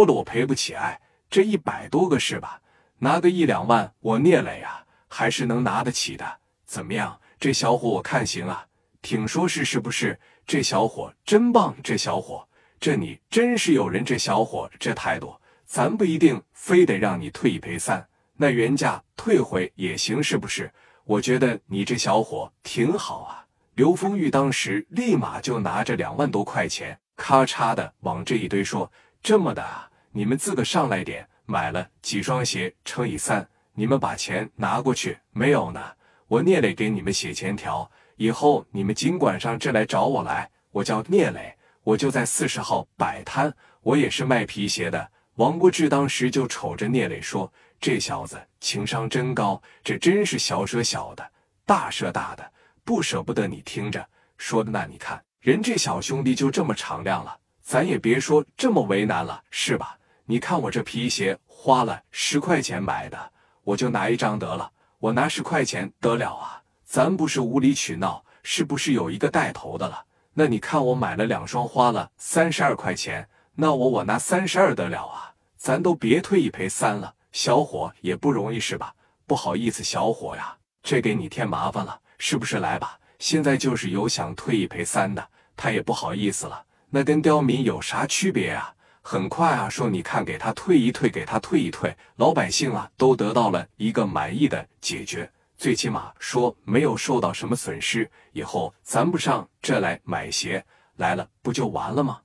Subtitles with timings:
[0.00, 0.98] 多了我赔不起，哎，
[1.28, 2.58] 这一百多个是吧？
[3.00, 6.38] 拿个一两万，我聂磊啊，还是能拿得起的。
[6.64, 7.20] 怎么样？
[7.38, 8.64] 这小伙我看行啊，
[9.02, 10.18] 挺说是是不是？
[10.46, 14.02] 这小伙真棒，这小伙，这你真是有人。
[14.02, 15.34] 这小伙这态度，
[15.66, 18.02] 咱不一定非得让你退一赔三，
[18.36, 20.72] 那原价退回也行，是不是？
[21.04, 23.44] 我觉得你这小伙挺好啊。
[23.74, 28.90] 刘丰玉当时立马就拿着两万多块钱，咔嚓的往这一堆说
[29.22, 35.16] ：“这么的啊，你们自个上来点，买了几双鞋乘以三，你们把钱拿过去。
[35.30, 35.80] 没有呢，
[36.26, 40.50] 我聂磊给你们写欠条，以后你们尽管上这来找我来。
[40.72, 51.30] 我叫聂磊，我就在四十号摆摊，我也是卖皮鞋的。”王国志当时就瞅着聂磊说：“这小子情商真高，这真是小舍小的，
[51.64, 52.52] 大舍大的。”
[52.84, 54.04] 不舍不得你听着
[54.36, 59.96] 说的那你看人这小兄弟就这么敞亮了，咱也别说这么为难了，是吧？
[60.30, 63.32] 你看我这皮鞋花了十块钱买的，
[63.64, 66.62] 我就拿一张得了，我拿十块钱得了啊？
[66.84, 70.04] 咱不是无理取闹，是不是有一个带头的了？
[70.34, 75.34] 那你看我买了两双花了三十二块钱，那我我拿三十二得了啊？
[75.56, 78.94] 咱都别退一赔三了，小伙也不容易是吧？
[79.26, 82.00] 不好意思，小伙呀，这给你添麻烦了。
[82.18, 82.96] 是不是来吧？
[83.18, 86.62] 现在就是有想退一赔三的，他也不好意思了。
[86.88, 88.72] 那跟刁民有啥区别啊？
[89.02, 98.08] 很快啊，说你看给他退一退，给他退一退，老百姓啊都得到了一个满意的解决，最起码说没有受到什么损失。
[98.32, 100.64] 以后咱不上这来买鞋
[100.96, 102.20] 来了，不就完了吗？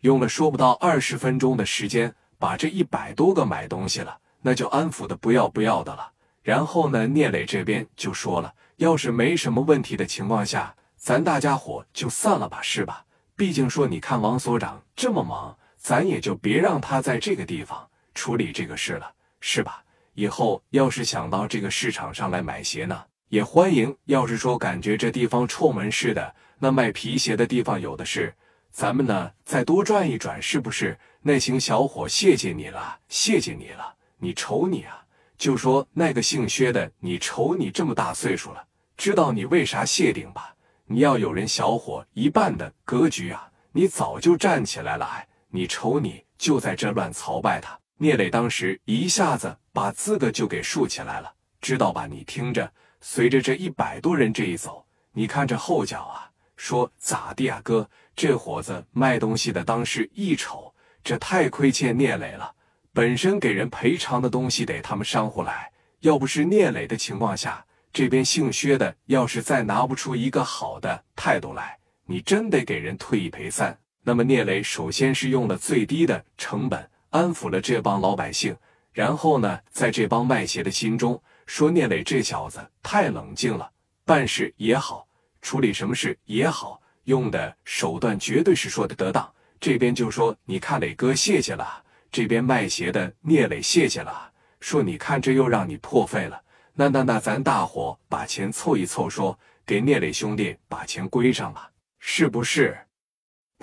[0.00, 6.10] 用了说不到二十分钟的时间，把这一百多个买东西了，那就安抚的不要不要的了。
[6.42, 8.54] 然后呢，聂磊这边就说了。
[8.76, 13.04] 要是没什么问题的情况下，咱大家伙就散了吧，是吧？
[13.34, 19.84] 毕竟说，你看王所长这么忙，咱也就别让他在这个地方处理这个事了，是吧？
[20.14, 23.94] 以后要是想到这个市场上来买鞋呢，也欢迎。
[24.06, 28.34] 要是说感觉这地方臭门似的，那卖皮鞋的地方有的是，
[28.70, 30.98] 咱们呢再多转一转，是不是？
[31.20, 35.04] 那行，小伙，谢谢你了，谢谢你了，你瞅你啊！
[35.36, 38.64] 就说那个姓薛的，你瞅你这么大岁数了，
[38.96, 40.54] 知道你为啥谢顶吧？
[40.86, 45.04] 你要有人小伙一半的格局啊，你早就站起来了。
[45.04, 47.78] 哎，你瞅你就在这乱朝拜他。
[47.98, 52.08] 聂磊当时一下子把资格就给竖起来了，知道吧？
[52.08, 52.68] 你听着，
[53.00, 57.88] 随着这一百多人这一走，你看这后脚啊，说咋地啊，哥？
[58.16, 62.52] 这伙子卖东西的当时一瞅，这太亏欠聂磊了。
[62.92, 73.78] 本身给人赔偿的东西得他们商户来，要不是聂磊的情况下，这边姓薛的要是再拿不出一个好的态度来，你真得给人退一赔三。
[74.06, 78.54] 那么聂磊首先是用了最低的成本安抚了这帮老百姓，
[78.92, 83.70] 然后呢，在这帮卖鞋的心中说聂磊这小子太冷静了，
[84.04, 85.08] 办事也好，
[85.40, 89.26] 处理什么事也好，用的手段绝对是说的得当。
[89.58, 91.82] 这边就说你看磊哥，谢谢了。
[92.12, 96.38] 这边卖鞋的聂磊谢谢了，说你看这又让你破费了，
[96.74, 102.76] 那那那咱大伙把钱凑一凑，说给聂磊兄弟把钱归上吧，是不是？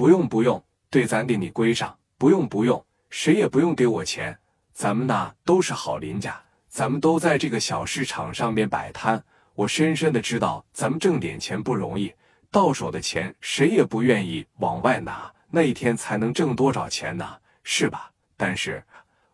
[0.02, 4.36] 不用不用，对咱给你归上，不用不用，谁也不用给我钱，
[4.74, 9.24] 咱们呐都是好邻家，咱们都在这个小市场上面摆摊，
[9.54, 12.12] 我深深的知道咱们挣点钱不容易，
[12.50, 17.38] 到手的钱谁也不愿意往外拿，那一天才能挣多少钱呢？
[17.64, 18.10] 是吧？
[18.36, 18.84] 但是，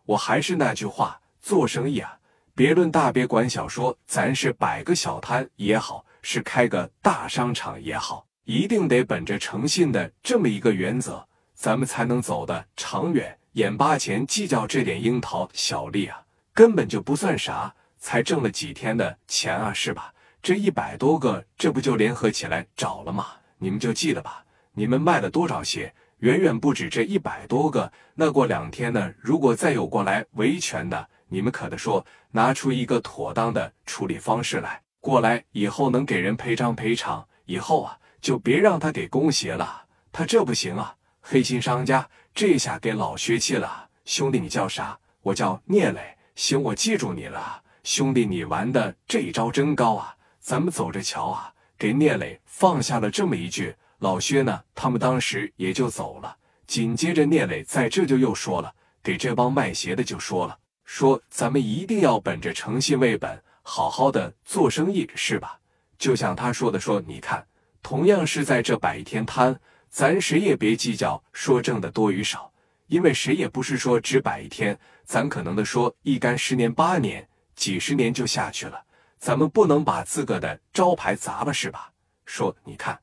[0.04, 2.14] 我还是那句话，做生意啊，
[2.54, 3.66] 别论大，别管小。
[3.66, 11.22] 说咱是摆个小摊也好，是开个大商场也好，一定得本着诚信的这么一个原则，
[11.52, 13.36] 咱们才能走得长远。
[13.52, 16.18] 眼巴前计较这点樱桃小利啊，
[16.54, 20.14] 根本就不算啥，才挣了几天的钱啊，是吧？
[20.40, 23.26] 这一百多个，这不就联合起来找了吗？
[23.58, 24.42] 你们就记得吧，
[24.72, 25.92] 你们卖了多少鞋？
[26.20, 27.92] 远远不止这一百多个。
[28.14, 29.12] 那过两天呢？
[29.18, 34.80] 如果再有过来维权的，你们可得说拿出一个妥当的处理方式来。
[35.00, 39.84] 过来以后能给人赔偿赔偿，以后啊就别让他给攻鞋了。
[40.12, 40.94] 他这不行啊！
[41.20, 43.88] 黑心商家，这下给老薛气了。
[44.04, 44.98] 兄弟，你叫啥？
[45.22, 46.16] 我叫聂磊。
[46.34, 47.62] 行，我记住你了。
[47.84, 50.14] 兄弟，你玩的这一招真高啊！
[50.40, 51.52] 咱们走着瞧啊！
[51.76, 53.74] 给聂磊放下了这么一句。
[53.98, 54.62] 老薛呢？
[54.74, 56.36] 他们当时也就走了。
[56.66, 58.72] 紧接着，聂磊在这就又说了，
[59.02, 65.58] 给这帮卖鞋的就说了，说咱们一定要本着诚信为本，好好的做生意，是吧？
[65.98, 67.44] 就像他说的，说你看，
[67.82, 69.58] 同样是在这摆一天摊，
[69.88, 72.52] 咱谁也别计较说挣的多与少，
[72.86, 78.82] 因为谁也不是说只摆一天，咱可能的说一干十年八年、几十年就下去了，
[79.18, 81.90] 咱们不能把自个的招牌砸了，是吧？
[82.26, 82.98] 说你看，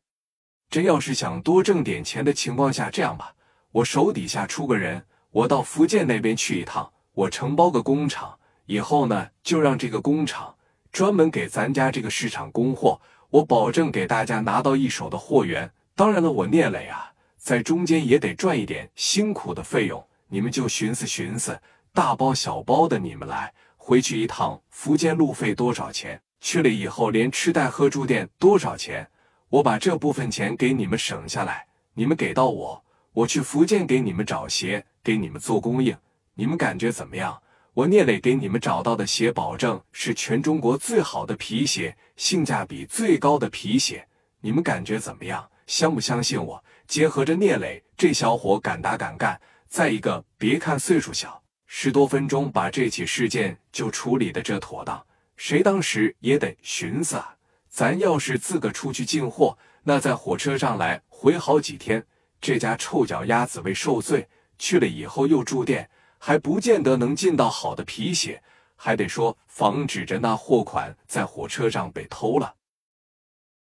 [0.69, 3.33] 真要是想多挣点钱的情况下，这样吧，
[3.71, 8.37] 我手底下出个人，我到福建那边去一趟，我承包个工厂，
[8.67, 10.55] 以后呢就让这个工厂
[10.91, 15.71] 专门给咱家这个市场供货，我保证给大家拿到一手的货源。
[15.95, 17.11] 当然了，我聂磊啊。
[17.37, 21.59] 在中间也得赚一点辛苦的费用，你们就寻思寻思，
[21.93, 26.19] 大包小包的你们来，回去一趟福建路费多少钱？
[26.41, 29.07] 去了以后连吃带喝住店多少钱？
[29.49, 32.83] 我把这部分钱给你们省下来，你们给到我，
[33.13, 35.95] 我去福建给你们找鞋，给你们做供应，
[36.33, 37.39] 你们感觉怎么样？
[37.75, 44.07] 我聂磊给你们找到的鞋，保证是全中国最好的皮鞋，性价比最高的皮鞋，
[44.39, 45.45] 你们感觉怎么样？
[45.67, 46.63] 相不相信我？
[46.87, 49.37] 结合着聂磊这小伙敢打敢干，
[49.67, 55.05] 再一个别看岁数小，十多分钟把这起事件就处理的这妥当。
[55.35, 57.35] 谁当时也得寻思啊，
[57.67, 62.01] 咱要是自个出去进货，那在火车上来回好几天，
[62.39, 64.25] 这家臭脚丫子为受罪，
[64.57, 65.89] 去了以后又住店，
[66.27, 68.41] 还不见得能进到好的皮鞋，
[68.75, 72.51] 还得说防止着那货款在火车上被偷了。